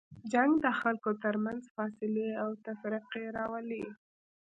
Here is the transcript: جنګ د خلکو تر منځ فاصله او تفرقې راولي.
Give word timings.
جنګ 0.33 0.51
د 0.65 0.67
خلکو 0.79 1.09
تر 1.23 1.35
منځ 1.45 1.61
فاصله 1.75 2.27
او 2.43 2.49
تفرقې 2.65 3.25
راولي. 3.37 3.85